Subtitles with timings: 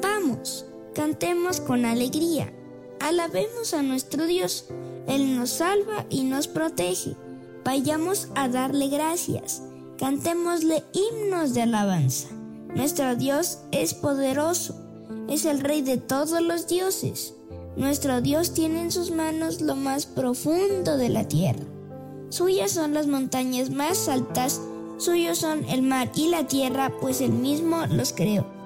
[0.00, 2.52] Vamos, Cantemos con alegría.
[3.00, 4.66] Alabemos a nuestro Dios.
[5.08, 7.16] Él nos salva y nos protege.
[7.64, 9.62] Vayamos a darle gracias.
[9.98, 12.28] Cantémosle himnos de alabanza.
[12.74, 14.76] Nuestro Dios es poderoso.
[15.30, 17.34] Es el Rey de todos los dioses.
[17.76, 21.64] Nuestro Dios tiene en sus manos lo más profundo de la tierra.
[22.28, 24.60] Suyas son las montañas más altas,
[24.98, 28.61] suyos son el mar y la tierra, pues él mismo los creó.